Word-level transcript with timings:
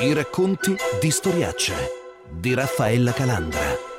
I 0.00 0.12
racconti 0.12 0.74
di 1.00 1.10
Storiaccia 1.10 1.74
di 2.28 2.52
Raffaella 2.52 3.12
Calandra. 3.12 3.93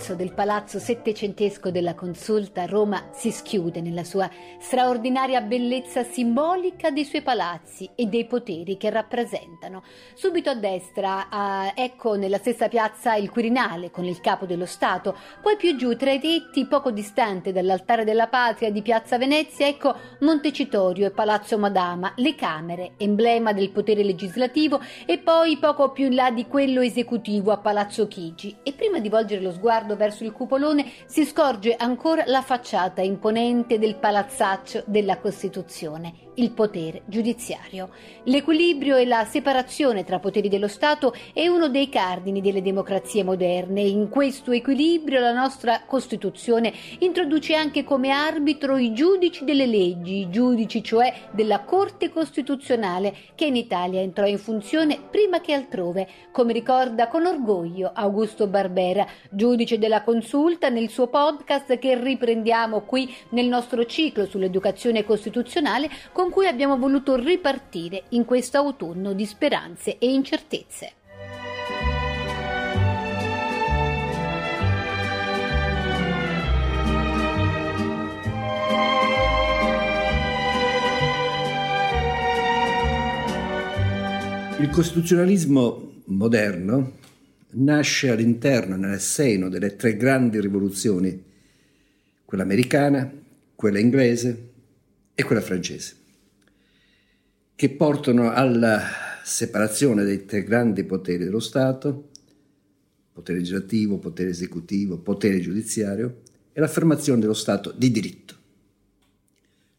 Terrazzo 0.00 0.14
del 0.14 0.32
palazzo 0.32 0.78
settecentesco 0.78 1.70
della 1.70 1.94
Consulta 1.94 2.64
Roma 2.64 3.10
si 3.12 3.30
schiude 3.30 3.82
nella 3.82 4.02
sua 4.02 4.30
straordinaria 4.58 5.42
bellezza 5.42 6.04
simbolica 6.04 6.90
dei 6.90 7.04
suoi 7.04 7.20
palazzi 7.20 7.90
e 7.94 8.06
dei 8.06 8.24
poteri 8.24 8.78
che 8.78 8.88
rappresentano. 8.88 9.82
Subito 10.14 10.48
a 10.48 10.54
destra, 10.54 11.28
a, 11.28 11.72
ecco 11.74 12.14
nella 12.14 12.38
stessa 12.38 12.68
piazza 12.68 13.14
il 13.14 13.28
Quirinale 13.28 13.90
con 13.90 14.04
il 14.06 14.20
capo 14.20 14.46
dello 14.46 14.64
Stato, 14.64 15.14
poi 15.42 15.56
più 15.56 15.76
giù 15.76 15.94
tra 15.96 16.12
i 16.12 16.18
tetti, 16.18 16.66
poco 16.66 16.90
distante 16.90 17.52
dall'altare 17.52 18.04
della 18.04 18.28
patria 18.28 18.70
di 18.70 18.80
piazza 18.80 19.18
Venezia, 19.18 19.66
ecco 19.66 19.94
Montecitorio 20.20 21.06
e 21.06 21.10
Palazzo 21.10 21.58
Madama, 21.58 22.14
le 22.16 22.34
Camere, 22.34 22.92
emblema 22.96 23.52
del 23.52 23.70
potere 23.70 24.02
legislativo, 24.02 24.80
e 25.04 25.18
poi 25.18 25.58
poco 25.58 25.90
più 25.90 26.06
in 26.06 26.14
là 26.14 26.30
di 26.30 26.46
quello 26.46 26.80
esecutivo 26.80 27.52
a 27.52 27.58
Palazzo 27.58 28.08
Chigi. 28.08 28.56
E 28.62 28.72
prima 28.72 28.98
di 28.98 29.10
volgere 29.10 29.42
lo 29.42 29.52
sguardo 29.52 29.88
verso 29.96 30.24
il 30.24 30.32
cupolone 30.32 30.90
si 31.06 31.24
scorge 31.24 31.74
ancora 31.74 32.24
la 32.26 32.42
facciata 32.42 33.02
imponente 33.02 33.78
del 33.78 33.96
palazzaccio 33.96 34.84
della 34.86 35.18
Costituzione, 35.18 36.29
il 36.40 36.50
potere 36.52 37.02
giudiziario. 37.04 37.90
L'equilibrio 38.24 38.96
e 38.96 39.04
la 39.04 39.24
separazione 39.24 40.04
tra 40.04 40.18
poteri 40.18 40.48
dello 40.48 40.68
Stato 40.68 41.14
è 41.32 41.46
uno 41.46 41.68
dei 41.68 41.88
cardini 41.88 42.40
delle 42.40 42.62
democrazie 42.62 43.22
moderne. 43.22 43.82
In 43.82 44.08
questo 44.08 44.50
equilibrio 44.52 45.20
la 45.20 45.32
nostra 45.32 45.82
Costituzione 45.86 46.72
introduce 47.00 47.54
anche 47.54 47.84
come 47.84 48.10
arbitro 48.10 48.78
i 48.78 48.92
giudici 48.92 49.44
delle 49.44 49.66
leggi, 49.66 50.20
i 50.20 50.30
giudici 50.30 50.82
cioè 50.82 51.12
della 51.30 51.60
Corte 51.60 52.10
Costituzionale 52.10 53.14
che 53.34 53.44
in 53.44 53.56
Italia 53.56 54.00
entrò 54.00 54.26
in 54.26 54.38
funzione 54.38 54.98
prima 55.10 55.40
che 55.40 55.52
altrove, 55.52 56.08
come 56.32 56.52
ricorda 56.52 57.08
con 57.08 57.26
orgoglio 57.26 57.90
Augusto 57.92 58.46
Barbera, 58.46 59.06
giudice 59.30 59.78
della 59.78 60.02
consulta, 60.02 60.68
nel 60.70 60.88
suo 60.88 61.08
podcast 61.08 61.78
che 61.78 62.00
riprendiamo 62.00 62.80
qui 62.82 63.14
nel 63.30 63.46
nostro 63.46 63.84
ciclo 63.84 64.24
sull'educazione 64.24 65.04
costituzionale 65.04 65.90
con 66.12 66.29
cui 66.30 66.46
abbiamo 66.46 66.78
voluto 66.78 67.16
ripartire 67.16 68.04
in 68.10 68.24
questo 68.24 68.56
autunno 68.56 69.12
di 69.12 69.26
speranze 69.26 69.98
e 69.98 70.10
incertezze. 70.10 70.92
Il 84.60 84.68
costituzionalismo 84.68 86.02
moderno 86.06 86.92
nasce 87.52 88.10
all'interno, 88.10 88.76
nel 88.76 89.00
seno 89.00 89.48
delle 89.48 89.74
tre 89.74 89.96
grandi 89.96 90.38
rivoluzioni, 90.38 91.24
quella 92.26 92.42
americana, 92.42 93.10
quella 93.54 93.78
inglese 93.78 94.48
e 95.14 95.22
quella 95.22 95.40
francese, 95.40 95.96
che 97.60 97.68
portano 97.68 98.32
alla 98.32 98.80
separazione 99.22 100.02
dei 100.02 100.24
tre 100.24 100.44
grandi 100.44 100.82
poteri 100.82 101.24
dello 101.24 101.40
Stato, 101.40 102.08
potere 103.12 103.36
legislativo, 103.36 103.98
potere 103.98 104.30
esecutivo, 104.30 104.96
potere 104.96 105.40
giudiziario, 105.40 106.22
e 106.52 106.58
l'affermazione 106.58 107.20
dello 107.20 107.34
Stato 107.34 107.70
di 107.76 107.90
diritto. 107.90 108.34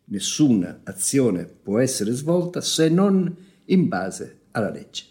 Nessuna 0.04 0.82
azione 0.84 1.46
può 1.46 1.80
essere 1.80 2.12
svolta 2.12 2.62
se 2.62 2.88
non 2.88 3.36
in 3.66 3.88
base 3.88 4.42
alla 4.52 4.70
legge. 4.70 5.06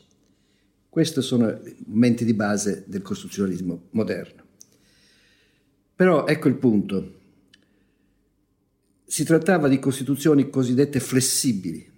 Questi 0.88 1.22
sono 1.22 1.50
i 1.50 1.76
momenti 1.86 2.25
di 2.25 2.34
base 2.34 2.84
del 2.86 3.03
costituzionalismo 3.03 3.88
moderno. 3.91 4.44
Però 5.97 6.25
ecco 6.25 6.47
il 6.47 6.54
punto. 6.54 7.14
Si 9.06 9.25
trattava 9.25 9.66
di 9.66 9.80
costituzioni 9.80 10.48
cosiddette 10.50 11.00
flessibili, 11.00 11.91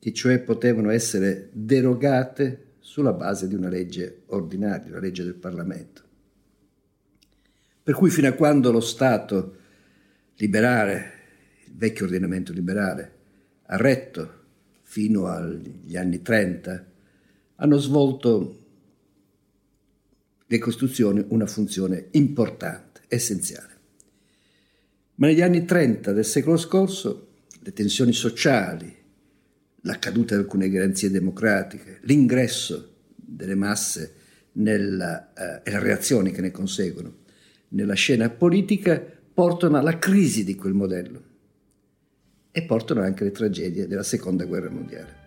che 0.00 0.12
cioè 0.14 0.40
potevano 0.40 0.90
essere 0.90 1.50
derogate 1.52 2.68
sulla 2.80 3.12
base 3.12 3.46
di 3.46 3.54
una 3.54 3.68
legge 3.68 4.22
ordinaria, 4.28 4.90
una 4.90 4.98
legge 4.98 5.22
del 5.22 5.34
Parlamento. 5.34 6.02
Per 7.82 7.94
cui 7.94 8.10
fino 8.10 8.26
a 8.26 8.32
quando 8.32 8.72
lo 8.72 8.80
Stato 8.80 9.56
liberale, 10.36 11.12
il 11.66 11.74
vecchio 11.76 12.06
ordinamento 12.06 12.52
liberale, 12.52 13.12
ha 13.66 13.76
retto 13.76 14.38
fino 14.82 15.26
agli 15.26 15.96
anni 15.96 16.22
30, 16.22 16.86
hanno 17.56 17.76
svolto 17.76 18.58
le 20.46 20.58
Costituzioni 20.58 21.22
una 21.28 21.46
funzione 21.46 22.08
importante, 22.12 23.02
essenziale. 23.06 23.78
Ma 25.16 25.26
negli 25.26 25.42
anni 25.42 25.66
30 25.66 26.12
del 26.12 26.24
secolo 26.24 26.56
scorso 26.56 27.28
le 27.60 27.72
tensioni 27.72 28.12
sociali, 28.12 28.96
la 29.82 29.98
caduta 29.98 30.34
di 30.34 30.42
alcune 30.42 30.68
garanzie 30.68 31.10
democratiche, 31.10 31.98
l'ingresso 32.02 32.96
delle 33.14 33.54
masse 33.54 34.14
nella, 34.52 35.32
eh, 35.32 35.60
e 35.64 35.70
le 35.70 35.78
reazioni 35.78 36.32
che 36.32 36.40
ne 36.40 36.50
conseguono 36.50 37.18
nella 37.70 37.94
scena 37.94 38.28
politica 38.30 39.02
portano 39.32 39.78
alla 39.78 39.98
crisi 39.98 40.44
di 40.44 40.54
quel 40.54 40.72
modello 40.72 41.22
e 42.50 42.62
portano 42.64 43.02
anche 43.02 43.22
alle 43.22 43.32
tragedie 43.32 43.86
della 43.86 44.02
seconda 44.02 44.44
guerra 44.44 44.70
mondiale. 44.70 45.19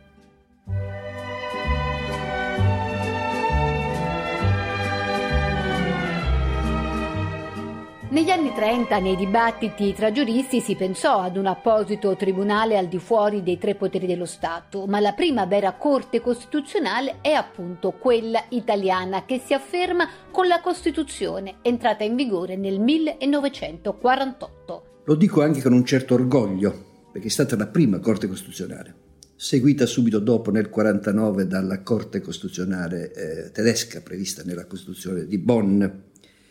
Negli 8.14 8.30
anni 8.30 8.54
30, 8.54 9.00
nei 9.00 9.16
dibattiti 9.16 9.92
tra 9.92 10.12
giuristi, 10.12 10.62
si 10.62 10.76
pensò 10.76 11.22
ad 11.22 11.36
un 11.36 11.48
apposito 11.48 12.16
tribunale 12.16 12.78
al 12.78 12.88
di 12.88 13.00
fuori 13.00 13.42
dei 13.42 13.58
tre 13.58 13.74
poteri 13.74 14.06
dello 14.06 14.28
Stato, 14.28 14.86
ma 14.86 15.00
la 15.00 15.14
prima 15.14 15.48
vera 15.48 15.74
Corte 15.74 16.22
Costituzionale 16.22 17.22
è 17.22 17.32
appunto 17.32 17.94
quella 17.94 18.46
italiana 18.50 19.26
che 19.26 19.42
si 19.44 19.56
afferma 19.56 20.08
con 20.30 20.46
la 20.46 20.62
Costituzione, 20.62 21.56
entrata 21.64 22.04
in 22.04 22.16
vigore 22.16 22.56
nel 22.56 22.80
1948. 22.80 24.84
Lo 25.06 25.16
dico 25.16 25.42
anche 25.42 25.64
con 25.64 25.74
un 25.74 25.84
certo 25.84 26.14
orgoglio, 26.14 27.08
perché 27.12 27.30
è 27.30 27.32
stata 27.32 27.56
la 27.56 27.66
prima 27.66 27.98
Corte 27.98 28.28
Costituzionale, 28.28 28.94
seguita 29.36 29.88
subito 29.88 30.20
dopo 30.20 30.52
nel 30.52 30.70
1949 30.70 31.48
dalla 31.48 31.82
Corte 31.82 32.22
Costituzionale 32.22 33.12
eh, 33.12 33.50
tedesca 33.50 34.02
prevista 34.02 34.44
nella 34.46 34.68
Costituzione 34.68 35.26
di 35.26 35.40
Bonn. 35.40 35.84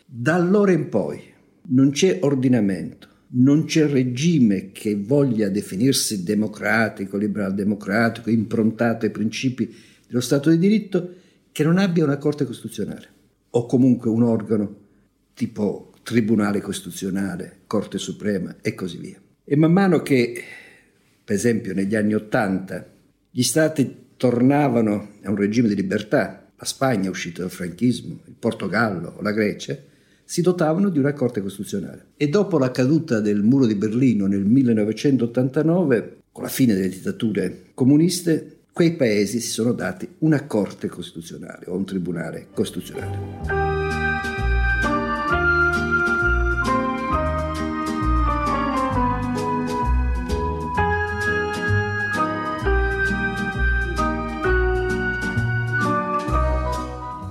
Da 0.04 0.34
allora 0.34 0.72
in 0.72 0.88
poi 0.88 1.30
non 1.68 1.90
c'è 1.90 2.18
ordinamento, 2.22 3.08
non 3.34 3.64
c'è 3.64 3.86
regime 3.86 4.72
che 4.72 4.96
voglia 4.96 5.48
definirsi 5.48 6.22
democratico, 6.22 7.16
liberal 7.16 7.54
democratico, 7.54 8.30
improntato 8.30 9.06
ai 9.06 9.10
principi 9.10 9.74
dello 10.06 10.20
Stato 10.20 10.50
di 10.50 10.58
diritto, 10.58 11.14
che 11.52 11.64
non 11.64 11.78
abbia 11.78 12.04
una 12.04 12.18
Corte 12.18 12.44
Costituzionale 12.44 13.08
o 13.50 13.66
comunque 13.66 14.10
un 14.10 14.22
organo 14.22 14.76
tipo 15.34 15.92
Tribunale 16.02 16.60
Costituzionale, 16.60 17.60
Corte 17.66 17.98
Suprema 17.98 18.56
e 18.60 18.74
così 18.74 18.98
via. 18.98 19.20
E 19.44 19.56
man 19.56 19.72
mano 19.72 20.00
che, 20.00 20.42
per 21.24 21.36
esempio, 21.36 21.74
negli 21.74 21.94
anni 21.94 22.14
Ottanta 22.14 22.90
gli 23.30 23.42
Stati 23.42 24.00
tornavano 24.16 25.10
a 25.22 25.30
un 25.30 25.36
regime 25.36 25.68
di 25.68 25.74
libertà, 25.74 26.50
la 26.56 26.64
Spagna 26.64 27.06
è 27.06 27.10
uscita 27.10 27.42
dal 27.42 27.50
franchismo, 27.50 28.20
il 28.26 28.34
Portogallo, 28.38 29.18
la 29.20 29.32
Grecia, 29.32 29.76
si 30.32 30.40
dotavano 30.40 30.88
di 30.88 30.98
una 30.98 31.12
Corte 31.12 31.42
Costituzionale. 31.42 32.12
E 32.16 32.30
dopo 32.30 32.56
la 32.56 32.70
caduta 32.70 33.20
del 33.20 33.42
muro 33.42 33.66
di 33.66 33.74
Berlino 33.74 34.26
nel 34.26 34.46
1989, 34.46 36.22
con 36.32 36.44
la 36.44 36.48
fine 36.48 36.72
delle 36.72 36.88
dittature 36.88 37.64
comuniste, 37.74 38.60
quei 38.72 38.94
paesi 38.94 39.40
si 39.40 39.50
sono 39.50 39.72
dati 39.72 40.08
una 40.20 40.46
Corte 40.46 40.88
Costituzionale 40.88 41.66
o 41.66 41.76
un 41.76 41.84
Tribunale 41.84 42.46
Costituzionale. 42.54 43.40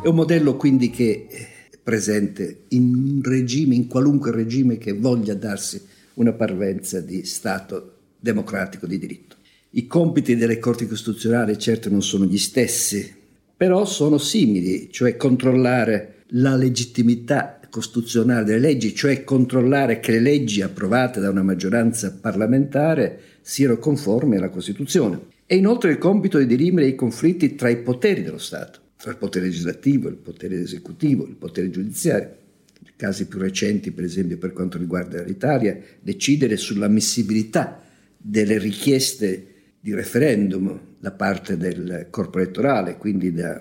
È 0.03 0.07
un 0.07 0.15
modello 0.15 0.55
quindi 0.55 0.91
che 0.91 1.49
presente 1.83 2.63
in 2.69 2.93
un 2.93 3.21
regime, 3.23 3.75
in 3.75 3.87
qualunque 3.87 4.31
regime 4.31 4.77
che 4.77 4.93
voglia 4.93 5.33
darsi 5.33 5.81
una 6.15 6.33
parvenza 6.33 6.99
di 6.99 7.25
Stato 7.25 7.95
democratico 8.19 8.85
di 8.85 8.97
diritto. 8.97 9.35
I 9.71 9.87
compiti 9.87 10.35
delle 10.35 10.59
Corti 10.59 10.85
Costituzionali 10.85 11.57
certo 11.57 11.89
non 11.89 12.01
sono 12.01 12.25
gli 12.25 12.37
stessi, 12.37 13.19
però 13.55 13.85
sono 13.85 14.17
simili, 14.17 14.89
cioè 14.91 15.15
controllare 15.15 16.23
la 16.29 16.55
legittimità 16.55 17.59
costituzionale 17.69 18.43
delle 18.43 18.59
leggi, 18.59 18.93
cioè 18.93 19.23
controllare 19.23 19.99
che 19.99 20.11
le 20.11 20.19
leggi 20.19 20.61
approvate 20.61 21.19
da 21.19 21.29
una 21.29 21.41
maggioranza 21.41 22.11
parlamentare 22.19 23.19
siano 23.41 23.77
conformi 23.77 24.35
alla 24.35 24.49
Costituzione 24.49 25.19
e 25.45 25.55
inoltre 25.55 25.91
il 25.91 25.97
compito 25.97 26.37
di 26.37 26.45
dirimere 26.45 26.87
i 26.87 26.95
conflitti 26.95 27.55
tra 27.55 27.69
i 27.69 27.77
poteri 27.77 28.21
dello 28.21 28.37
Stato, 28.37 28.79
tra 29.01 29.11
il 29.11 29.17
potere 29.17 29.45
legislativo, 29.45 30.09
il 30.09 30.15
potere 30.15 30.61
esecutivo, 30.61 31.25
il 31.25 31.35
potere 31.35 31.71
giudiziario. 31.71 32.37
I 32.83 32.91
casi 32.95 33.27
più 33.27 33.39
recenti, 33.39 33.91
per 33.91 34.03
esempio 34.03 34.37
per 34.37 34.53
quanto 34.53 34.77
riguarda 34.77 35.23
l'Italia, 35.23 35.79
decidere 35.99 36.55
sull'ammissibilità 36.55 37.81
delle 38.15 38.59
richieste 38.59 39.47
di 39.79 39.93
referendum 39.95 40.79
da 40.99 41.11
parte 41.11 41.57
del 41.57 42.07
corpo 42.11 42.37
elettorale, 42.37 42.97
quindi 42.97 43.33
da 43.33 43.59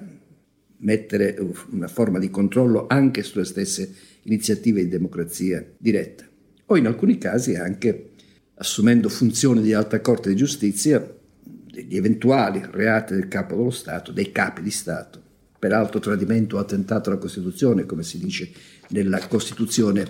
mettere 0.82 1.38
una 1.70 1.88
forma 1.88 2.18
di 2.18 2.28
controllo 2.28 2.86
anche 2.86 3.22
sulle 3.22 3.46
stesse 3.46 3.94
iniziative 4.24 4.82
di 4.82 4.88
democrazia 4.88 5.66
diretta. 5.78 6.28
O 6.66 6.76
in 6.76 6.86
alcuni 6.86 7.16
casi 7.16 7.54
anche 7.56 8.10
assumendo 8.56 9.08
funzioni 9.08 9.62
di 9.62 9.72
alta 9.72 10.02
corte 10.02 10.28
di 10.28 10.36
giustizia 10.36 11.16
degli 11.42 11.96
eventuali 11.96 12.62
reati 12.70 13.14
del 13.14 13.28
capo 13.28 13.56
dello 13.56 13.70
Stato, 13.70 14.12
dei 14.12 14.32
capi 14.32 14.60
di 14.60 14.70
Stato, 14.70 15.28
peraltro 15.60 16.00
tradimento 16.00 16.56
o 16.56 16.58
attentato 16.58 17.10
alla 17.10 17.18
Costituzione, 17.18 17.84
come 17.84 18.02
si 18.02 18.18
dice 18.18 18.50
nella 18.88 19.20
Costituzione 19.28 20.06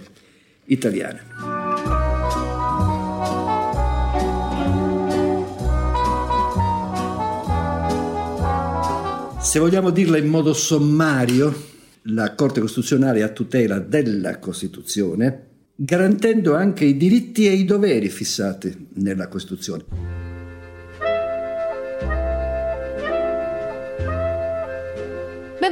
italiana. 0.66 1.18
Se 9.40 9.58
vogliamo 9.58 9.90
dirla 9.90 10.16
in 10.16 10.28
modo 10.28 10.52
sommario, 10.52 11.52
la 12.02 12.36
Corte 12.36 12.60
Costituzionale 12.60 13.24
a 13.24 13.30
tutela 13.30 13.80
della 13.80 14.38
Costituzione, 14.38 15.48
garantendo 15.74 16.54
anche 16.54 16.84
i 16.84 16.96
diritti 16.96 17.48
e 17.48 17.54
i 17.54 17.64
doveri 17.64 18.08
fissati 18.08 18.86
nella 18.94 19.26
Costituzione. 19.26 20.19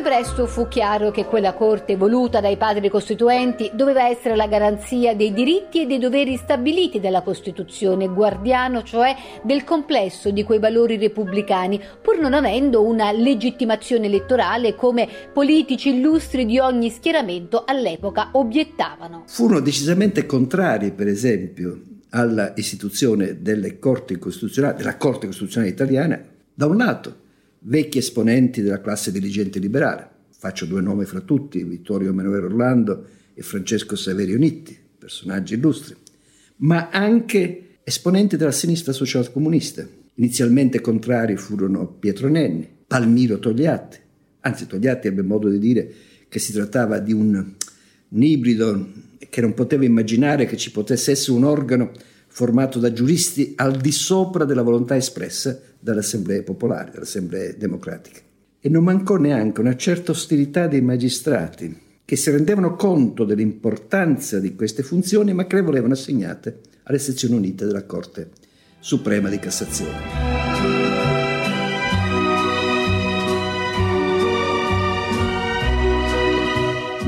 Presto 0.08 0.46
fu 0.46 0.69
chiaro 0.69 1.10
che 1.10 1.26
quella 1.26 1.52
corte 1.52 1.94
voluta 1.94 2.40
dai 2.40 2.56
padri 2.56 2.88
costituenti 2.88 3.70
doveva 3.75 4.08
essere 4.08 4.37
la 4.37 4.46
garanzia 4.46 5.14
dei 5.14 5.34
diritti 5.34 5.82
e 5.82 5.87
dei 5.87 5.99
doveri 5.99 6.38
stabiliti 6.38 6.99
dalla 6.99 7.20
Costituzione, 7.20 8.08
guardiano 8.08 8.82
cioè 8.82 9.14
del 9.43 9.64
complesso 9.64 10.31
di 10.31 10.44
quei 10.44 10.60
valori 10.60 10.96
repubblicani, 10.96 11.78
pur 12.00 12.16
non 12.20 12.32
avendo 12.32 12.87
una 12.87 13.12
legittimazione 13.12 14.06
elettorale 14.06 14.75
come 14.75 15.06
politici 15.31 15.90
illustri 15.90 16.46
di 16.46 16.58
ogni 16.58 16.88
schieramento 16.88 17.64
all'epoca 17.66 18.31
obiettavano. 18.32 19.25
Furono 19.26 19.60
decisamente 19.60 20.25
contrari, 20.25 20.90
per 20.90 21.06
esempio, 21.06 21.82
alla 22.12 22.55
istituzione 22.56 23.43
delle 23.43 23.78
corti 23.78 24.16
costituzionali, 24.16 24.78
della 24.78 24.96
Corte 24.96 25.26
Costituzionale 25.26 25.70
italiana, 25.70 26.19
da 26.55 26.64
un 26.64 26.78
lato 26.78 27.26
vecchi 27.60 27.99
esponenti 27.99 28.62
della 28.62 28.81
classe 28.81 29.10
dirigente 29.10 29.58
liberale. 29.58 30.08
Faccio 30.31 30.66
due 30.66 30.81
nomi 30.81 31.05
fra 31.05 31.20
tutti, 31.20 31.62
Vittorio 31.64 32.10
Emanuele 32.10 32.46
Orlando 32.46 33.06
e 33.34 33.43
Francesco 33.43 33.96
Saverio 33.96 34.38
Nitti, 34.38 34.76
personaggi 34.99 35.55
illustri, 35.55 35.94
ma 36.58 36.90
anche 36.90 37.78
esponenti 37.82 38.37
della 38.37 38.52
sinistra 38.52 38.93
socialcomunista. 38.93 39.87
Inizialmente 40.14 40.81
contrari 40.81 41.37
furono 41.37 41.87
Pietro 41.87 42.28
Nenni, 42.28 42.69
Palmiro 42.87 43.38
Togliatti, 43.38 43.99
anzi 44.40 44.66
Togliatti 44.66 45.08
ebbe 45.08 45.22
modo 45.22 45.49
di 45.49 45.58
dire 45.58 45.93
che 46.28 46.38
si 46.38 46.52
trattava 46.52 46.99
di 46.99 47.12
un, 47.12 47.55
un 48.08 48.22
ibrido 48.22 48.93
che 49.28 49.40
non 49.40 49.55
poteva 49.55 49.84
immaginare 49.84 50.46
che 50.46 50.56
ci 50.56 50.70
potesse 50.70 51.12
essere 51.12 51.37
un 51.37 51.44
organo 51.44 51.93
formato 52.38 52.79
da 52.79 52.93
giuristi 52.93 53.55
al 53.56 53.79
di 53.79 53.90
sopra 53.90 54.44
della 54.44 54.62
volontà 54.62 54.94
espressa 54.94 55.61
dalle 55.76 55.99
assemblee 55.99 56.44
popolari, 56.44 56.93
dalle 56.93 57.02
assemblee 57.02 57.56
democratiche. 57.58 58.20
E 58.61 58.69
non 58.69 58.85
mancò 58.85 59.17
neanche 59.17 59.61
una 59.61 59.75
certa 59.75 60.12
ostilità 60.12 60.69
dei 60.69 60.81
magistrati, 60.81 61.76
che 62.05 62.14
si 62.14 62.31
rendevano 62.31 62.76
conto 62.76 63.25
dell'importanza 63.25 64.38
di 64.38 64.55
queste 64.55 64.85
funzioni, 64.85 65.32
ma 65.32 65.49
che 65.49 65.56
le 65.56 65.62
volevano 65.62 65.94
assegnate 65.94 66.61
alle 66.85 67.00
sezioni 67.00 67.35
unite 67.35 67.67
della 67.67 67.85
Corte 67.87 68.31
Suprema 68.79 69.29
di 69.29 69.41
Cassazione. 69.41 70.27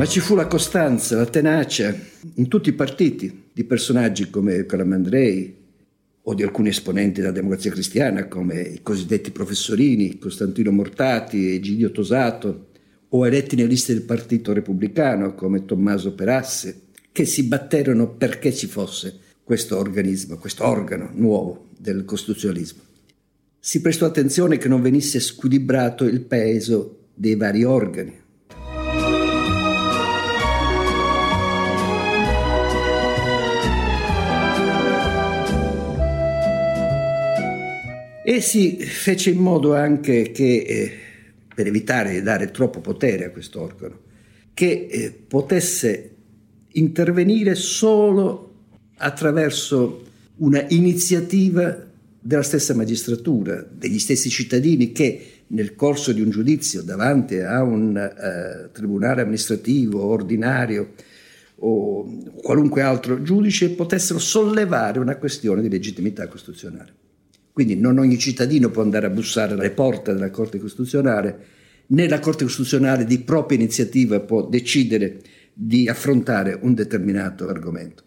Ma 0.00 0.06
ci 0.06 0.20
fu 0.20 0.34
la 0.34 0.46
costanza, 0.46 1.14
la 1.14 1.26
tenacia 1.26 1.94
in 2.36 2.48
tutti 2.48 2.70
i 2.70 2.72
partiti 2.72 3.50
di 3.52 3.64
personaggi 3.64 4.30
come 4.30 4.64
Calamandrei, 4.64 5.54
o 6.22 6.32
di 6.32 6.42
alcuni 6.42 6.70
esponenti 6.70 7.20
della 7.20 7.34
democrazia 7.34 7.70
cristiana 7.70 8.26
come 8.26 8.62
i 8.62 8.80
cosiddetti 8.82 9.30
professorini, 9.30 10.16
Costantino 10.16 10.70
Mortati, 10.70 11.54
Egidio 11.54 11.90
Tosato, 11.90 12.68
o 13.10 13.26
eletti 13.26 13.56
nelle 13.56 13.68
liste 13.68 13.92
del 13.92 14.04
Partito 14.04 14.54
Repubblicano 14.54 15.34
come 15.34 15.66
Tommaso 15.66 16.14
Perasse, 16.14 16.84
che 17.12 17.26
si 17.26 17.42
batterono 17.42 18.08
perché 18.08 18.54
ci 18.54 18.68
fosse 18.68 19.18
questo 19.44 19.76
organismo, 19.76 20.38
questo 20.38 20.66
organo 20.66 21.10
nuovo 21.12 21.66
del 21.76 22.06
costituzionalismo. 22.06 22.80
Si 23.58 23.82
prestò 23.82 24.06
attenzione 24.06 24.56
che 24.56 24.68
non 24.68 24.80
venisse 24.80 25.20
squilibrato 25.20 26.04
il 26.04 26.22
peso 26.22 27.08
dei 27.12 27.36
vari 27.36 27.64
organi, 27.64 28.28
E 38.22 38.40
si 38.42 38.76
fece 38.76 39.30
in 39.30 39.38
modo 39.38 39.74
anche 39.74 40.30
che, 40.30 40.56
eh, 40.58 40.92
per 41.54 41.66
evitare 41.66 42.12
di 42.12 42.22
dare 42.22 42.50
troppo 42.50 42.80
potere 42.80 43.24
a 43.24 43.30
questo 43.30 43.62
organo, 43.62 43.98
che 44.52 44.88
eh, 44.90 45.10
potesse 45.10 46.10
intervenire 46.72 47.54
solo 47.54 48.54
attraverso 48.96 50.04
una 50.36 50.64
iniziativa 50.68 51.86
della 52.20 52.42
stessa 52.42 52.74
magistratura, 52.74 53.66
degli 53.70 53.98
stessi 53.98 54.28
cittadini 54.28 54.92
che 54.92 55.26
nel 55.48 55.74
corso 55.74 56.12
di 56.12 56.20
un 56.20 56.30
giudizio 56.30 56.82
davanti 56.82 57.38
a 57.38 57.62
un 57.62 57.96
uh, 57.96 58.70
tribunale 58.70 59.22
amministrativo 59.22 60.04
ordinario 60.04 60.92
o 61.62 62.32
qualunque 62.42 62.82
altro 62.82 63.22
giudice 63.22 63.70
potessero 63.70 64.18
sollevare 64.18 64.98
una 64.98 65.16
questione 65.16 65.62
di 65.62 65.68
legittimità 65.68 66.28
costituzionale. 66.28 66.92
Quindi 67.60 67.78
non 67.78 67.98
ogni 67.98 68.16
cittadino 68.16 68.70
può 68.70 68.80
andare 68.80 69.04
a 69.04 69.10
bussare 69.10 69.52
alle 69.52 69.68
porte 69.68 70.14
della 70.14 70.30
Corte 70.30 70.58
Costituzionale, 70.58 71.44
né 71.88 72.08
la 72.08 72.18
Corte 72.18 72.44
Costituzionale 72.44 73.04
di 73.04 73.18
propria 73.18 73.58
iniziativa 73.58 74.18
può 74.20 74.48
decidere 74.48 75.20
di 75.52 75.86
affrontare 75.86 76.58
un 76.58 76.72
determinato 76.72 77.46
argomento. 77.48 78.04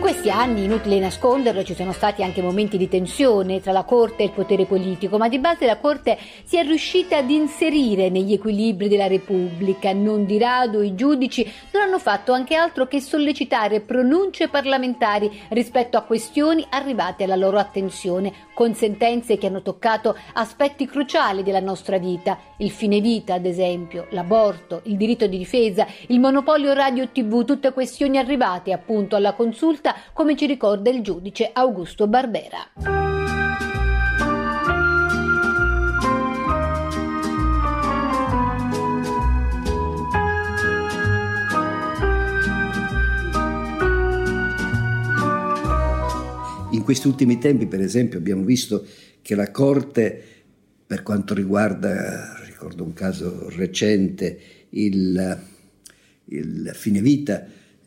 In 0.00 0.06
questi 0.06 0.30
anni, 0.30 0.64
inutile 0.64 0.98
nasconderlo, 0.98 1.62
ci 1.62 1.74
sono 1.74 1.92
stati 1.92 2.22
anche 2.22 2.40
momenti 2.40 2.78
di 2.78 2.88
tensione 2.88 3.60
tra 3.60 3.70
la 3.70 3.82
Corte 3.82 4.22
e 4.22 4.26
il 4.26 4.32
potere 4.32 4.64
politico, 4.64 5.18
ma 5.18 5.28
di 5.28 5.38
base 5.38 5.66
la 5.66 5.76
Corte 5.76 6.16
si 6.42 6.56
è 6.56 6.62
riuscita 6.62 7.18
ad 7.18 7.28
inserire 7.28 8.08
negli 8.08 8.32
equilibri 8.32 8.88
della 8.88 9.06
Repubblica. 9.06 9.92
Non 9.92 10.24
di 10.24 10.38
rado 10.38 10.80
i 10.80 10.94
giudici 10.94 11.46
non 11.72 11.82
hanno 11.82 11.98
fatto 11.98 12.32
anche 12.32 12.54
altro 12.54 12.86
che 12.86 12.98
sollecitare 12.98 13.82
pronunce 13.82 14.48
parlamentari 14.48 15.30
rispetto 15.50 15.98
a 15.98 16.02
questioni 16.02 16.64
arrivate 16.70 17.24
alla 17.24 17.36
loro 17.36 17.58
attenzione, 17.58 18.32
con 18.60 18.74
sentenze 18.74 19.38
che 19.38 19.46
hanno 19.46 19.62
toccato 19.62 20.14
aspetti 20.34 20.84
cruciali 20.84 21.42
della 21.42 21.60
nostra 21.60 21.96
vita, 21.96 22.38
il 22.58 22.70
fine 22.70 23.00
vita 23.00 23.32
ad 23.32 23.46
esempio, 23.46 24.06
l'aborto, 24.10 24.82
il 24.84 24.98
diritto 24.98 25.26
di 25.26 25.38
difesa, 25.38 25.86
il 26.08 26.20
monopolio 26.20 26.74
radio-tv, 26.74 27.46
tutte 27.46 27.72
questioni 27.72 28.18
arrivate 28.18 28.74
appunto 28.74 29.16
alla 29.16 29.32
consulta, 29.32 29.94
come 30.12 30.36
ci 30.36 30.44
ricorda 30.44 30.90
il 30.90 31.00
giudice 31.00 31.48
Augusto 31.54 32.06
Barbera. 32.06 33.39
In 46.72 46.84
questi 46.84 47.08
ultimi 47.08 47.38
tempi, 47.38 47.66
per 47.66 47.80
esempio, 47.80 48.18
abbiamo 48.18 48.44
visto 48.44 48.86
che 49.22 49.34
la 49.34 49.50
Corte, 49.50 50.22
per 50.86 51.02
quanto 51.02 51.34
riguarda, 51.34 52.38
ricordo 52.46 52.84
un 52.84 52.92
caso 52.92 53.48
recente, 53.50 54.38
il, 54.70 55.38
il 56.26 56.70
fine 56.72 57.00
vita, 57.00 57.44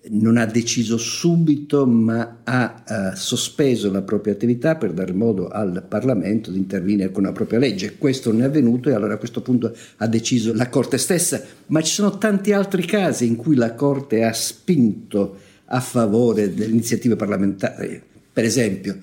non 0.10 0.36
ha 0.36 0.46
deciso 0.46 0.98
subito, 0.98 1.86
ma 1.86 2.42
ha 2.44 2.84
uh, 2.86 3.16
sospeso 3.16 3.90
la 3.90 4.02
propria 4.02 4.34
attività 4.34 4.76
per 4.76 4.92
dare 4.92 5.14
modo 5.14 5.48
al 5.48 5.86
Parlamento 5.88 6.52
di 6.52 6.58
intervenire 6.58 7.10
con 7.10 7.24
una 7.24 7.32
propria 7.32 7.60
legge. 7.60 7.98
Questo 7.98 8.34
non 8.34 8.42
è 8.42 8.46
avvenuto 8.46 8.90
e 8.90 8.94
allora 8.94 9.14
a 9.14 9.18
questo 9.18 9.42
punto 9.42 9.74
ha 9.98 10.08
deciso 10.08 10.54
la 10.54 10.68
Corte 10.68 10.98
stessa, 10.98 11.42
ma 11.68 11.82
ci 11.82 11.94
sono 11.94 12.18
tanti 12.18 12.52
altri 12.52 12.86
casi 12.86 13.28
in 13.28 13.38
cui 13.38 13.56
la 13.56 13.76
Corte 13.76 14.24
ha 14.24 14.34
spinto 14.34 15.38
a 15.68 15.80
favore 15.80 16.54
delle 16.54 16.72
iniziative 16.72 17.16
parlamentari. 17.16 18.12
Per 18.34 18.44
esempio, 18.44 18.98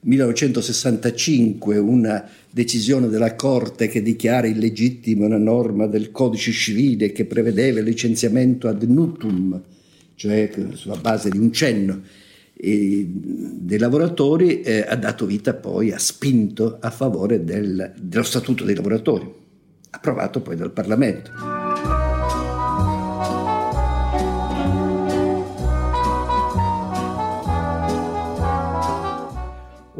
1965 0.00 1.78
una 1.78 2.28
decisione 2.50 3.08
della 3.08 3.36
Corte 3.36 3.86
che 3.86 4.02
dichiara 4.02 4.48
illegittima 4.48 5.26
una 5.26 5.38
norma 5.38 5.86
del 5.86 6.10
codice 6.10 6.50
civile 6.50 7.12
che 7.12 7.24
prevedeva 7.24 7.78
il 7.78 7.84
licenziamento 7.84 8.66
ad 8.66 8.82
nutum, 8.82 9.62
cioè 10.16 10.50
sulla 10.74 10.96
base 10.96 11.30
di 11.30 11.38
un 11.38 11.52
cenno 11.52 12.02
dei 12.54 13.78
lavoratori, 13.78 14.60
eh, 14.60 14.84
ha 14.86 14.94
dato 14.94 15.26
vita 15.26 15.54
poi, 15.54 15.90
ha 15.90 15.98
spinto 15.98 16.78
a 16.80 16.90
favore 16.90 17.42
del, 17.44 17.92
dello 18.00 18.22
Statuto 18.22 18.64
dei 18.64 18.74
lavoratori, 18.76 19.28
approvato 19.90 20.40
poi 20.40 20.56
dal 20.56 20.70
Parlamento. 20.70 21.61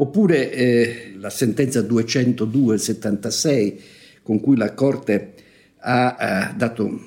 Oppure 0.03 0.51
eh, 0.51 1.13
la 1.17 1.29
sentenza 1.29 1.81
202 1.81 2.77
76 2.77 3.79
con 4.21 4.41
cui 4.41 4.57
la 4.57 4.73
Corte 4.73 5.33
ha 5.77 6.17
eh, 6.51 6.57
dato 6.57 6.99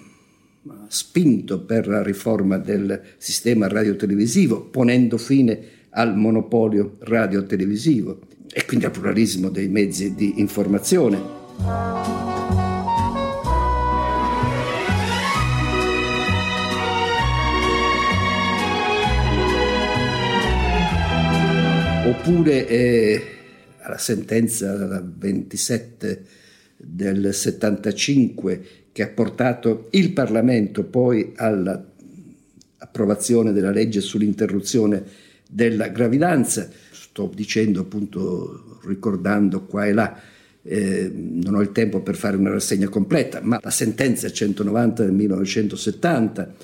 spinto 0.89 1.61
per 1.61 1.89
la 1.89 2.03
riforma 2.03 2.57
del 2.57 2.99
sistema 3.19 3.69
radiotelevisivo, 3.69 4.63
ponendo 4.63 5.19
fine 5.19 5.59
al 5.91 6.17
monopolio 6.17 6.97
radiotelevisivo 7.01 8.21
e 8.51 8.65
quindi 8.65 8.87
al 8.87 8.93
pluralismo 8.93 9.51
dei 9.51 9.69
mezzi 9.69 10.15
di 10.15 10.41
informazione. 10.41 12.26
Oppure 22.07 22.69
eh, 22.69 23.23
alla 23.81 23.99
sentenza 23.99 25.03
27 25.05 26.25
del 26.77 27.35
75 27.35 28.65
che 28.93 29.03
ha 29.03 29.09
portato 29.09 29.89
il 29.91 30.13
Parlamento 30.13 30.85
poi 30.85 31.33
all'approvazione 31.35 33.53
della 33.53 33.73
legge 33.73 34.01
sull'interruzione 34.01 35.03
della 35.51 35.89
gravidanza. 35.89 36.71
Sto 36.93 37.29
dicendo 37.35 37.81
appunto, 37.81 38.79
ricordando 38.85 39.65
qua 39.65 39.87
e 39.87 39.93
là, 39.93 40.17
eh, 40.63 41.11
non 41.13 41.57
ho 41.57 41.61
il 41.61 41.73
tempo 41.73 42.03
per 42.03 42.15
fare 42.15 42.37
una 42.37 42.51
rassegna 42.51 42.89
completa, 42.89 43.41
ma 43.43 43.59
la 43.61 43.71
sentenza 43.71 44.31
190 44.31 45.03
del 45.03 45.13
1970 45.13 46.55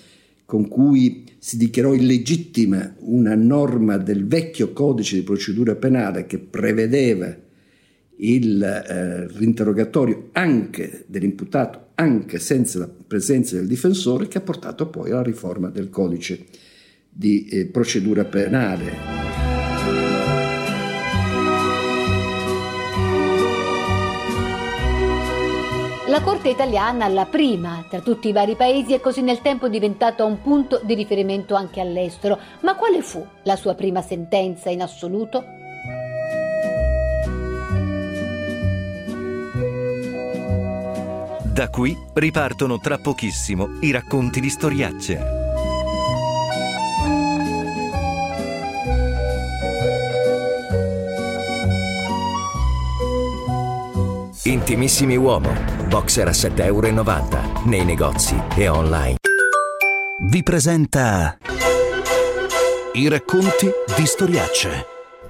con 0.53 0.69
cui 0.69 1.25
si 1.39 1.57
dichiarò 1.57 1.95
illegittima 1.95 2.95
una 2.99 3.35
norma 3.35 3.97
del 3.97 4.27
vecchio 4.27 4.75
codice 4.75 5.17
di 5.17 5.23
procedura 5.23 5.77
penale 5.77 6.27
che 6.27 6.39
prevedeva 6.39 7.35
il, 8.17 8.63
eh, 8.63 9.29
l'interrogatorio 9.39 10.29
anche 10.33 11.05
dell'imputato, 11.07 11.93
anche 11.95 12.39
senza 12.39 12.81
la 12.81 12.91
presenza 13.07 13.57
del 13.57 13.67
difensore, 13.67 14.29
che 14.29 14.37
ha 14.37 14.43
portato 14.43 14.91
poi 14.91 15.13
alla 15.13 15.23
riforma 15.23 15.71
del 15.71 15.89
codice 15.89 16.45
di 17.09 17.47
eh, 17.47 17.65
procedura 17.65 18.27
penale. 18.27 20.42
La 26.13 26.21
Corte 26.21 26.51
italiana, 26.51 27.09
la 27.09 27.25
prima 27.25 27.87
tra 27.89 28.01
tutti 28.01 28.29
i 28.29 28.33
vari 28.33 28.55
paesi, 28.55 28.93
è 28.93 29.01
così 29.01 29.23
nel 29.23 29.41
tempo 29.41 29.69
diventata 29.69 30.27
un 30.27 30.43
punto 30.43 30.79
di 30.85 30.93
riferimento 30.93 31.55
anche 31.55 31.81
all'estero. 31.81 32.39
Ma 32.61 32.75
quale 32.75 33.01
fu 33.01 33.27
la 33.45 33.57
sua 33.57 33.73
prima 33.73 34.03
sentenza 34.03 34.69
in 34.69 34.83
assoluto? 34.83 35.43
Da 41.45 41.71
qui 41.71 41.97
ripartono 42.13 42.77
tra 42.77 42.99
pochissimo 42.99 43.79
i 43.81 43.91
racconti 43.91 44.41
di 44.41 44.51
storiacce. 44.51 45.42
Intimissimi 54.53 55.17
Uomo, 55.17 55.49
boxer 55.89 56.29
a 56.29 56.31
7,90 56.31 56.63
euro 56.65 56.91
nei 57.65 57.87
negozi 57.87 58.39
e 58.55 58.69
online. 58.69 59.17
Vi 60.29 60.43
presenta 60.43 61.39
i 62.93 63.09
racconti 63.09 63.71
di 63.97 64.05
storiacce. 64.05 64.87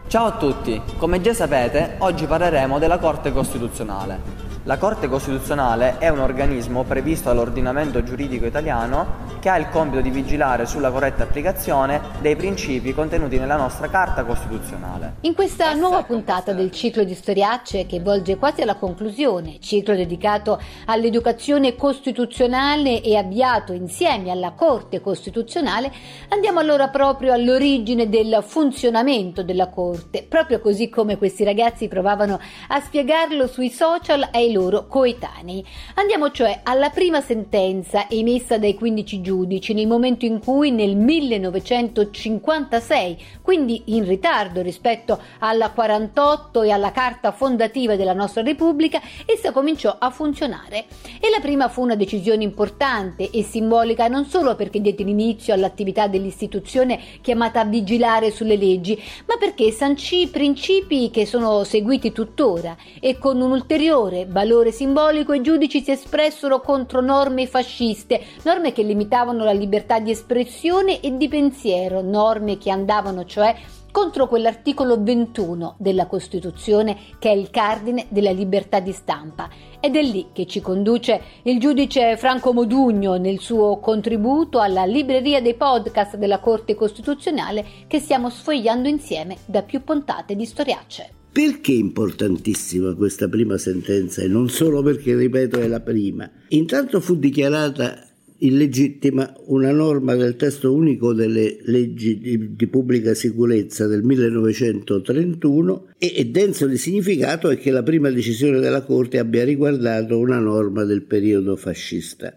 Ciao 0.09 0.26
a 0.26 0.33
tutti, 0.33 0.83
come 0.99 1.21
già 1.21 1.33
sapete, 1.35 1.95
oggi 1.99 2.26
parleremo 2.26 2.81
della 2.81 2.99
Corte 2.99 3.31
Costituzionale. 3.31 4.19
La 4.64 4.76
Corte 4.76 5.09
Costituzionale 5.09 5.99
è 5.99 6.09
un 6.09 6.19
organismo 6.19 6.83
previsto 6.83 7.29
dall'ordinamento 7.29 8.02
giuridico 8.02 8.47
italiano 8.47 9.22
che 9.43 9.49
ha 9.49 9.57
il 9.57 9.69
compito 9.71 10.01
di 10.01 10.11
vigilare 10.11 10.67
sulla 10.67 10.93
corretta 10.93 11.25
applicazione 11.25 12.01
dei 12.21 12.37
principi 12.37 12.95
contenuti 12.95 13.41
nella 13.41 13.57
nostra 13.57 13.89
Carta 13.89 14.23
Costituzionale. 14.23 15.15
In 15.23 15.35
questa 15.35 15.75
nuova 15.75 16.05
puntata 16.05 16.53
del 16.53 16.71
ciclo 16.71 17.03
di 17.03 17.13
storiacce 17.13 17.85
che 17.87 17.99
volge 17.99 18.37
quasi 18.37 18.61
alla 18.63 18.77
conclusione, 18.77 19.59
ciclo 19.59 19.97
dedicato 19.97 20.61
all'educazione 20.85 21.75
costituzionale 21.75 23.03
e 23.03 23.17
avviato 23.17 23.73
insieme 23.73 24.31
alla 24.31 24.53
Corte 24.53 25.01
Costituzionale, 25.01 25.91
andiamo 26.29 26.61
allora 26.61 26.87
proprio 26.87 27.33
all'origine 27.33 28.09
del 28.09 28.45
funzionamento 28.47 29.43
della 29.43 29.71
Corte, 29.71 30.23
proprio 30.23 30.61
così 30.61 30.89
come 30.89 31.19
questi 31.19 31.43
ragazzi 31.43 31.89
provavano 31.89 32.39
a 32.69 32.81
spiegarlo 32.81 33.49
sui 33.49 33.71
social 33.71 34.29
ai 34.31 34.53
loro 34.53 34.87
coetanei. 34.87 35.67
Andiamo 35.95 36.31
cioè 36.31 36.61
alla 36.63 36.91
prima 36.91 37.21
sentenza 37.21 38.09
emessa 38.09 38.57
dai 38.57 38.77
15 38.77 39.21
giudici 39.33 39.73
nel 39.73 39.87
momento 39.87 40.27
in 40.27 40.41
cui 40.41 40.71
nel 40.71 40.95
1956, 40.95 43.17
quindi 43.41 43.85
in 43.87 44.05
ritardo 44.05 44.61
rispetto 44.61 45.19
alla 45.39 45.71
48 45.71 46.61
e 46.61 46.71
alla 46.71 46.93
carta 46.93 47.33
fondativa 47.33 47.97
della 47.97 48.12
nostra 48.12 48.43
Repubblica, 48.43 49.01
essa 49.25 49.51
cominciò 49.51 49.97
a 49.99 50.11
funzionare. 50.11 50.85
E 51.19 51.31
la 51.31 51.41
prima 51.41 51.71
fu 51.71 51.81
una 51.81 51.95
decisione 51.95 52.43
importante 52.43 53.31
e 53.31 53.43
simbolica 53.43 54.07
non 54.09 54.27
solo 54.27 54.55
perché 54.55 54.83
diede 54.83 55.03
l'inizio 55.03 55.55
all'attività 55.55 56.09
dell'istituzione 56.09 57.01
chiamata 57.23 57.61
a 57.61 57.65
vigilare 57.65 58.31
sulle 58.31 58.57
leggi, 58.57 59.03
ma 59.27 59.39
perché 59.39 59.71
sancì 59.71 60.29
principi 60.29 61.11
che 61.11 61.25
sono 61.25 61.65
seguiti 61.65 62.12
tuttora 62.12 62.77
e 63.01 63.17
con 63.17 63.41
un 63.41 63.51
ulteriore 63.51 64.27
valore 64.29 64.73
simbolico 64.73 65.33
i 65.33 65.41
giudici 65.41 65.83
si 65.83 65.91
espressero 65.91 66.61
contro 66.61 67.01
norme 67.01 67.47
fasciste, 67.47 68.21
norme 68.43 68.73
che 68.73 68.83
limitavano 68.83 69.21
la 69.31 69.52
libertà 69.52 70.00
di 70.00 70.11
espressione 70.11 71.00
e 71.00 71.17
di 71.17 71.29
pensiero, 71.29 72.02
norme 72.02 72.59
che 72.59 72.71
andavano 72.71 73.25
cioè 73.25 73.55
contro 73.93 74.26
quell'articolo 74.26 75.00
21 75.00 75.76
della 75.79 76.07
Costituzione 76.07 76.97
che 77.21 77.31
è 77.31 77.35
il 77.35 77.50
cardine 77.50 78.07
della 78.09 78.33
libertà 78.33 78.81
di 78.81 78.91
stampa. 78.91 79.49
Ed 79.79 79.95
è 79.95 80.02
lì 80.02 80.29
che 80.33 80.47
ci 80.47 80.61
conduce 80.61 81.21
il 81.43 81.61
giudice 81.61 82.17
Franco 82.17 82.52
Modugno 82.52 83.17
nel 83.17 83.38
suo 83.38 83.79
contributo 83.79 84.59
alla 84.59 84.85
libreria 84.85 85.41
dei 85.41 85.55
podcast 85.55 86.17
della 86.17 86.41
Corte 86.41 86.75
Costituzionale 86.75 87.64
che 87.87 88.00
stiamo 88.00 88.31
sfogliando 88.31 88.88
insieme 88.88 89.37
da 89.45 89.62
più 89.62 89.85
puntate 89.85 90.35
di 90.35 90.47
Storiacce. 90.47 91.21
Perché 91.33 91.73
è 91.73 91.76
importantissima 91.76 92.95
questa 92.95 93.26
prima 93.26 93.57
sentenza 93.57 94.21
e 94.21 94.29
non 94.29 94.50
solo 94.50 94.83
perché, 94.83 95.17
ripeto, 95.17 95.61
è 95.61 95.67
la 95.67 95.81
prima? 95.81 96.31
Intanto 96.49 97.00
fu 97.00 97.17
dichiarata 97.17 98.12
illegittima 98.43 99.33
una 99.47 99.73
norma 99.73 100.15
del 100.15 100.37
testo 100.37 100.75
unico 100.75 101.13
delle 101.13 101.59
leggi 101.63 102.19
di, 102.19 102.55
di 102.55 102.67
pubblica 102.67 103.15
sicurezza 103.15 103.87
del 103.87 104.03
1931 104.03 105.89
e, 105.99 106.13
e 106.17 106.25
denso 106.27 106.67
di 106.67 106.77
significato 106.77 107.51
è 107.51 107.59
che 107.59 107.71
la 107.71 107.83
prima 107.83 108.11
decisione 108.11 108.59
della 108.59 108.83
Corte 108.83 109.19
abbia 109.19 109.45
riguardato 109.45 110.19
una 110.19 110.39
norma 110.39 110.85
del 110.85 111.03
periodo 111.03 111.57
fascista. 111.57 112.37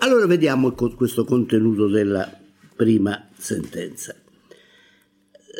Allora 0.00 0.26
vediamo 0.26 0.72
questo 0.72 1.24
contenuto 1.24 1.88
della 1.88 2.30
prima 2.76 3.28
sentenza. 3.36 4.14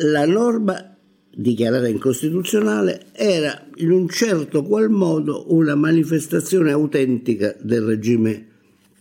La 0.00 0.26
norma 0.26 0.96
dichiarata 1.34 1.88
incostituzionale 1.88 3.06
era 3.12 3.66
in 3.76 3.90
un 3.90 4.08
certo 4.08 4.62
qual 4.62 4.90
modo 4.90 5.52
una 5.52 5.74
manifestazione 5.74 6.70
autentica 6.70 7.56
del 7.60 7.82
regime 7.82 8.46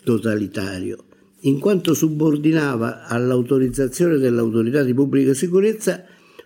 totalitario, 0.03 1.03
in 1.41 1.59
quanto 1.59 1.93
subordinava 1.93 3.05
all'autorizzazione 3.05 4.17
dell'autorità 4.17 4.83
di 4.83 4.93
pubblica 4.93 5.33
sicurezza 5.33 6.03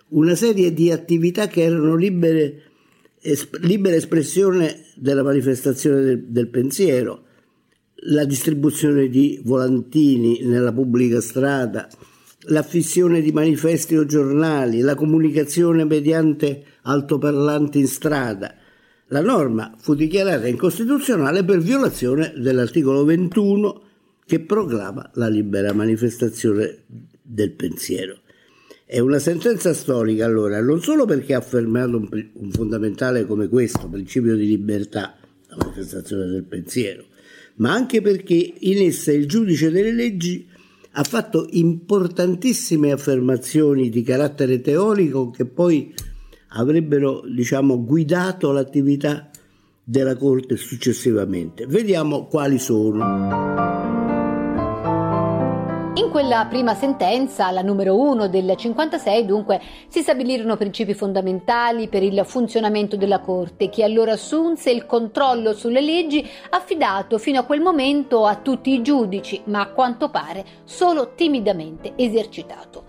una 0.08 0.34
serie 0.34 0.74
di 0.74 0.90
attività 0.90 1.46
che 1.46 1.62
erano 1.62 1.94
libere 1.96 2.62
esp- 3.22 3.58
libera 3.62 3.96
espressione 3.96 4.84
della 4.96 5.22
manifestazione 5.22 6.02
del, 6.02 6.24
del 6.24 6.48
pensiero, 6.48 7.24
la 8.06 8.24
distribuzione 8.24 9.08
di 9.08 9.40
volantini 9.44 10.40
nella 10.42 10.72
pubblica 10.72 11.20
strada, 11.20 11.88
l'affissione 12.46 13.20
di 13.20 13.32
manifesti 13.32 13.96
o 13.96 14.04
giornali, 14.04 14.80
la 14.80 14.94
comunicazione 14.94 15.84
mediante 15.84 16.64
altoparlanti 16.82 17.78
in 17.78 17.86
strada. 17.86 18.54
La 19.08 19.20
norma 19.20 19.74
fu 19.78 19.94
dichiarata 19.94 20.48
incostituzionale 20.48 21.44
per 21.44 21.58
violazione 21.58 22.32
dell'articolo 22.36 23.04
21 23.04 23.82
che 24.24 24.40
proclama 24.40 25.10
la 25.14 25.28
libera 25.28 25.72
manifestazione 25.72 26.84
del 27.22 27.52
pensiero. 27.52 28.20
È 28.84 28.98
una 28.98 29.18
sentenza 29.18 29.72
storica 29.72 30.24
allora, 30.24 30.60
non 30.60 30.82
solo 30.82 31.04
perché 31.04 31.34
ha 31.34 31.38
affermato 31.38 31.96
un, 31.96 32.08
un 32.34 32.50
fondamentale 32.50 33.26
come 33.26 33.48
questo, 33.48 33.88
principio 33.88 34.36
di 34.36 34.46
libertà, 34.46 35.16
la 35.48 35.56
manifestazione 35.58 36.26
del 36.26 36.44
pensiero, 36.44 37.04
ma 37.56 37.72
anche 37.72 38.00
perché 38.00 38.54
in 38.58 38.82
essa 38.82 39.12
il 39.12 39.26
giudice 39.26 39.70
delle 39.70 39.92
leggi 39.92 40.46
ha 40.92 41.04
fatto 41.04 41.46
importantissime 41.50 42.92
affermazioni 42.92 43.88
di 43.88 44.02
carattere 44.02 44.60
teorico 44.60 45.30
che 45.30 45.46
poi 45.46 45.94
avrebbero 46.54 47.22
diciamo, 47.26 47.82
guidato 47.82 48.52
l'attività 48.52 49.30
della 49.82 50.16
Corte 50.16 50.56
successivamente. 50.56 51.66
Vediamo 51.66 52.26
quali 52.26 52.58
sono. 52.58 54.01
In 56.32 56.38
quella 56.38 56.50
prima 56.50 56.74
sentenza, 56.74 57.50
la 57.50 57.60
numero 57.60 57.94
1 57.94 58.26
del 58.26 58.54
56, 58.56 59.26
dunque, 59.26 59.60
si 59.88 60.00
stabilirono 60.00 60.56
principi 60.56 60.94
fondamentali 60.94 61.88
per 61.88 62.02
il 62.02 62.22
funzionamento 62.24 62.96
della 62.96 63.20
Corte, 63.20 63.68
che 63.68 63.84
allora 63.84 64.12
assunse 64.12 64.70
il 64.70 64.86
controllo 64.86 65.52
sulle 65.52 65.82
leggi 65.82 66.26
affidato 66.48 67.18
fino 67.18 67.40
a 67.40 67.42
quel 67.42 67.60
momento 67.60 68.24
a 68.24 68.36
tutti 68.36 68.72
i 68.72 68.80
giudici, 68.80 69.42
ma 69.44 69.60
a 69.60 69.72
quanto 69.72 70.08
pare 70.08 70.42
solo 70.64 71.12
timidamente 71.14 71.92
esercitato. 71.96 72.84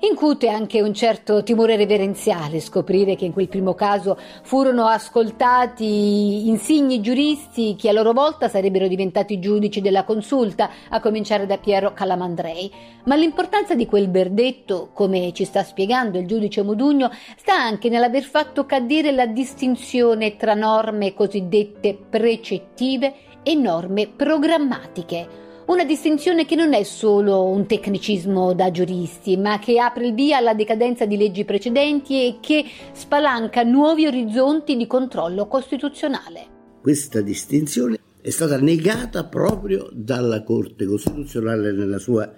Incute 0.00 0.50
anche 0.50 0.82
un 0.82 0.92
certo 0.92 1.42
timore 1.42 1.76
reverenziale 1.76 2.60
scoprire 2.60 3.16
che 3.16 3.24
in 3.24 3.32
quel 3.32 3.48
primo 3.48 3.72
caso 3.72 4.18
furono 4.42 4.86
ascoltati 4.86 6.48
insigni 6.48 7.00
giuristi 7.00 7.76
che 7.76 7.88
a 7.88 7.92
loro 7.92 8.12
volta 8.12 8.48
sarebbero 8.48 8.88
diventati 8.88 9.38
giudici 9.38 9.80
della 9.80 10.04
consulta, 10.04 10.68
a 10.90 11.00
cominciare 11.00 11.46
da 11.46 11.56
Piero 11.56 11.94
Calamandrei. 11.94 12.70
Ma 13.04 13.14
l'importanza 13.14 13.74
di 13.74 13.86
quel 13.86 14.10
verdetto, 14.10 14.90
come 14.92 15.32
ci 15.32 15.44
sta 15.44 15.62
spiegando 15.62 16.18
il 16.18 16.26
giudice 16.26 16.62
Modugno, 16.62 17.10
sta 17.36 17.54
anche 17.54 17.88
nell'aver 17.88 18.24
fatto 18.24 18.66
cadere 18.66 19.12
la 19.12 19.26
distinzione 19.26 20.36
tra 20.36 20.52
norme 20.52 21.14
cosiddette 21.14 21.94
precettive 21.94 23.14
e 23.42 23.54
norme 23.54 24.08
programmatiche 24.08 25.44
una 25.66 25.84
distinzione 25.84 26.46
che 26.46 26.54
non 26.54 26.74
è 26.74 26.84
solo 26.84 27.44
un 27.44 27.66
tecnicismo 27.66 28.54
da 28.54 28.70
giuristi, 28.70 29.36
ma 29.36 29.58
che 29.58 29.80
apre 29.80 30.06
il 30.06 30.14
via 30.14 30.36
alla 30.36 30.54
decadenza 30.54 31.06
di 31.06 31.16
leggi 31.16 31.44
precedenti 31.44 32.24
e 32.24 32.38
che 32.40 32.64
spalanca 32.92 33.62
nuovi 33.64 34.06
orizzonti 34.06 34.76
di 34.76 34.86
controllo 34.86 35.48
costituzionale. 35.48 36.54
Questa 36.80 37.20
distinzione 37.20 37.98
è 38.20 38.30
stata 38.30 38.60
negata 38.60 39.24
proprio 39.24 39.88
dalla 39.92 40.44
Corte 40.44 40.84
Costituzionale 40.84 41.72
nella 41.72 41.98
sua 41.98 42.32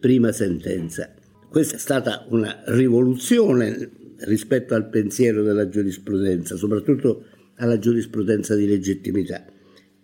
prima 0.00 0.32
sentenza. 0.32 1.12
Questa 1.48 1.76
è 1.76 1.78
stata 1.78 2.26
una 2.30 2.62
rivoluzione 2.66 3.90
rispetto 4.18 4.74
al 4.74 4.88
pensiero 4.88 5.42
della 5.42 5.68
giurisprudenza, 5.68 6.56
soprattutto 6.56 7.22
alla 7.56 7.78
giurisprudenza 7.78 8.56
di 8.56 8.66
legittimità 8.66 9.44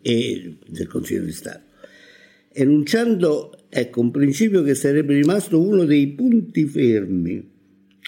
e 0.00 0.56
del 0.68 0.86
Consiglio 0.86 1.24
di 1.24 1.32
Stato 1.32 1.69
enunciando 2.52 3.66
ecco, 3.68 4.00
un 4.00 4.10
principio 4.10 4.62
che 4.62 4.74
sarebbe 4.74 5.14
rimasto 5.14 5.60
uno 5.60 5.84
dei 5.84 6.08
punti 6.08 6.66
fermi 6.66 7.48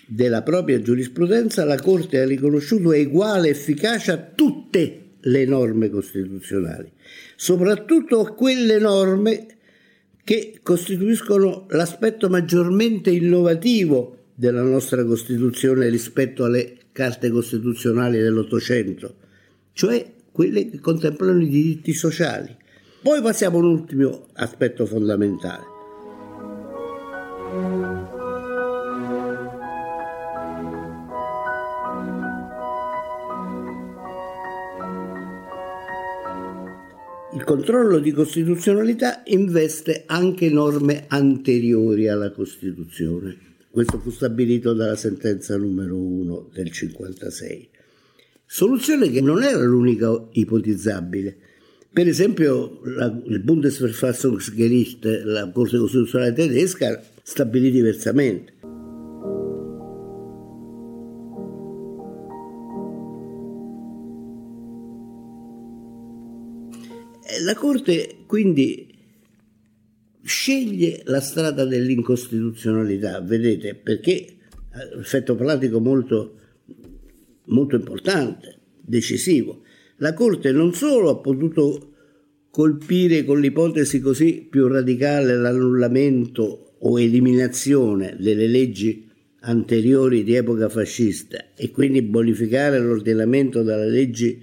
della 0.07 0.43
propria 0.43 0.81
giurisprudenza, 0.81 1.65
la 1.65 1.81
Corte 1.81 2.21
ha 2.21 2.27
riconosciuto 2.27 2.91
uguale 2.91 3.49
efficacia 3.49 4.15
a 4.15 4.33
tutte 4.35 4.99
le 5.21 5.45
norme 5.47 5.89
costituzionali, 5.89 6.91
soprattutto 7.37 8.21
a 8.21 8.35
quelle 8.35 8.79
norme 8.79 9.47
che 10.25 10.59
costituiscono 10.63 11.67
l'aspetto 11.71 12.29
maggiormente 12.29 13.11
innovativo 13.11 14.19
della 14.35 14.63
nostra 14.63 15.05
Costituzione 15.05 15.89
rispetto 15.89 16.45
alle 16.45 16.77
carte 16.93 17.31
costituzionali 17.31 18.19
dell'Ottocento, 18.19 19.15
cioè 19.73 20.05
quelle 20.31 20.69
che 20.69 20.81
contemplano 20.81 21.41
i 21.41 21.49
diritti 21.49 21.93
sociali. 21.93 22.57
Poi 23.03 23.21
passiamo 23.21 23.59
a 23.59 23.63
un 23.63 23.67
ultimo 23.67 24.29
aspetto 24.35 24.87
fondamentale. 24.87 25.65
Il 37.35 37.43
controllo 37.43 37.99
di 37.99 38.13
costituzionalità 38.13 39.23
investe 39.25 40.05
anche 40.07 40.49
norme 40.49 41.07
anteriori 41.09 42.09
alla 42.09 42.31
Costituzione. 42.31 43.37
Questo 43.69 43.99
fu 43.99 44.11
stabilito 44.11 44.75
dalla 44.75 44.95
sentenza 44.95 45.57
numero 45.57 45.97
1 45.97 46.51
del 46.53 46.71
56. 46.71 47.69
Soluzione 48.47 49.11
che 49.11 49.21
non 49.21 49.43
era 49.43 49.65
l'unica 49.65 50.29
ipotizzabile 50.33 51.51
per 51.93 52.09
esempio, 52.09 52.81
la, 52.85 53.23
il 53.27 53.41
Bundesverfassungsgericht, 53.41 55.05
la 55.25 55.51
Corte 55.51 55.77
Costituzionale 55.77 56.33
tedesca, 56.33 57.03
stabilì 57.23 57.71
diversamente. 57.71 58.55
La 67.45 67.55
Corte 67.55 68.17
quindi 68.27 68.89
sceglie 70.23 71.03
la 71.05 71.21
strada 71.21 71.67
dell'incostituzionalità, 71.67 73.21
vedete, 73.21 73.75
perché 73.75 74.37
un 74.95 75.01
effetto 75.01 75.35
pratico 75.35 75.79
molto, 75.79 76.39
molto 77.47 77.77
importante, 77.77 78.59
decisivo 78.81 79.63
la 80.03 80.15
Corte 80.15 80.51
non 80.51 80.75
solo 80.75 81.11
ha 81.11 81.17
potuto 81.17 81.91
colpire 82.51 83.25
con 83.25 83.41
l'ipotesi 83.41 84.01
così 84.01 84.47
più 84.51 84.67
radicale 84.67 85.37
l'annullamento 85.37 86.75
o 86.81 87.01
eliminazione 87.01 88.17
delle 88.19 88.49
leggi 88.49 89.09
anteriori 89.43 90.25
di 90.25 90.35
epoca 90.35 90.69
fascista 90.69 91.53
e 91.55 91.71
quindi 91.71 92.03
bonificare 92.03 92.81
l'ordinamento 92.81 93.63
dalle 93.63 93.89
leggi 93.89 94.43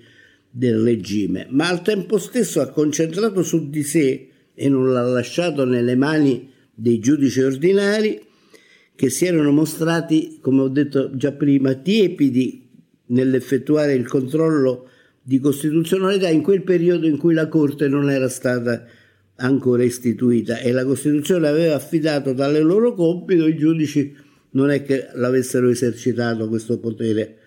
del 0.49 0.79
regime, 0.79 1.45
ma 1.49 1.67
al 1.67 1.81
tempo 1.81 2.17
stesso 2.17 2.61
ha 2.61 2.69
concentrato 2.69 3.43
su 3.43 3.69
di 3.69 3.83
sé 3.83 4.29
e 4.53 4.69
non 4.69 4.91
l'ha 4.93 5.03
lasciato 5.03 5.65
nelle 5.65 5.95
mani 5.95 6.49
dei 6.73 6.99
giudici 6.99 7.41
ordinari 7.41 8.19
che 8.95 9.09
si 9.09 9.25
erano 9.25 9.51
mostrati, 9.51 10.39
come 10.41 10.61
ho 10.61 10.69
detto 10.69 11.15
già 11.15 11.33
prima, 11.33 11.73
tiepidi 11.73 12.67
nell'effettuare 13.07 13.93
il 13.93 14.07
controllo 14.07 14.87
di 15.21 15.39
costituzionalità 15.39 16.29
in 16.29 16.41
quel 16.41 16.63
periodo 16.63 17.07
in 17.07 17.17
cui 17.17 17.33
la 17.33 17.47
Corte 17.47 17.87
non 17.87 18.09
era 18.09 18.29
stata 18.29 18.85
ancora 19.35 19.83
istituita 19.83 20.59
e 20.59 20.71
la 20.71 20.85
Costituzione 20.85 21.47
aveva 21.47 21.75
affidato 21.75 22.33
tale 22.33 22.59
loro 22.59 22.93
compito, 22.93 23.47
i 23.47 23.57
giudici 23.57 24.15
non 24.51 24.69
è 24.69 24.83
che 24.83 25.09
l'avessero 25.13 25.69
esercitato 25.69 26.47
questo 26.47 26.79
potere. 26.79 27.37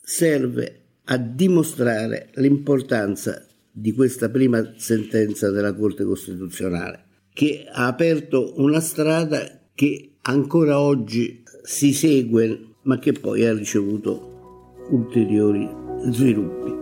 Serve 0.00 0.80
a 1.04 1.16
dimostrare 1.18 2.30
l'importanza 2.34 3.46
di 3.70 3.92
questa 3.92 4.28
prima 4.28 4.74
sentenza 4.76 5.50
della 5.50 5.74
Corte 5.74 6.04
Costituzionale, 6.04 7.04
che 7.32 7.66
ha 7.70 7.86
aperto 7.86 8.54
una 8.56 8.80
strada 8.80 9.60
che 9.74 10.16
ancora 10.22 10.80
oggi 10.80 11.42
si 11.62 11.92
segue, 11.92 12.74
ma 12.82 12.98
che 12.98 13.12
poi 13.12 13.46
ha 13.46 13.54
ricevuto 13.54 14.74
ulteriori 14.90 15.68
sviluppi. 16.10 16.81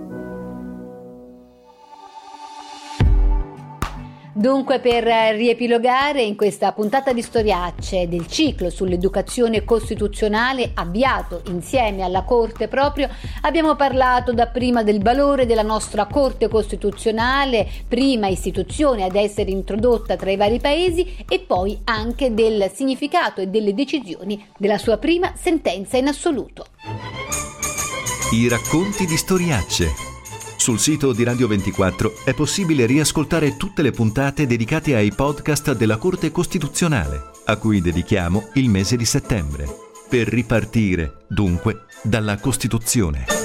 Dunque, 4.41 4.81
per 4.81 5.05
riepilogare 5.37 6.23
in 6.23 6.35
questa 6.35 6.73
puntata 6.73 7.13
di 7.13 7.21
storiacce 7.21 8.09
del 8.09 8.27
ciclo 8.27 8.71
sull'educazione 8.71 9.65
costituzionale 9.65 10.71
avviato 10.73 11.43
insieme 11.49 12.01
alla 12.01 12.23
Corte 12.23 12.67
proprio, 12.67 13.11
abbiamo 13.43 13.77
parlato 13.77 14.33
dapprima 14.33 14.83
del 14.83 15.03
valore 15.03 15.45
della 15.45 15.61
nostra 15.61 16.07
Corte 16.07 16.49
Costituzionale, 16.49 17.69
prima 17.87 18.29
istituzione 18.29 19.05
ad 19.05 19.15
essere 19.15 19.51
introdotta 19.51 20.17
tra 20.17 20.31
i 20.31 20.37
vari 20.37 20.59
paesi, 20.59 21.19
e 21.29 21.41
poi 21.41 21.79
anche 21.85 22.33
del 22.33 22.71
significato 22.73 23.43
e 23.43 23.49
delle 23.49 23.75
decisioni 23.75 24.43
della 24.57 24.79
sua 24.79 24.97
prima 24.97 25.35
sentenza 25.37 25.99
in 25.99 26.09
assoluto. 26.09 26.65
I 28.33 28.49
racconti 28.49 29.05
di 29.05 29.19
storiacce. 29.19 30.10
Sul 30.61 30.79
sito 30.79 31.15
di 31.15 31.25
Radio 31.25 31.49
24 31.49 32.17
è 32.23 32.35
possibile 32.35 32.85
riascoltare 32.85 33.57
tutte 33.57 33.81
le 33.81 33.93
puntate 33.93 34.47
dedicate 34.47 34.95
ai 34.95 35.11
podcast 35.11 35.75
della 35.75 35.97
Corte 35.97 36.31
Costituzionale, 36.31 37.31
a 37.47 37.57
cui 37.57 37.81
dedichiamo 37.81 38.51
il 38.57 38.69
mese 38.69 38.99
di 38.99 39.07
settembre, 39.07 39.65
per 40.07 40.29
ripartire, 40.29 41.25
dunque, 41.29 41.87
dalla 42.03 42.37
Costituzione. 42.37 43.40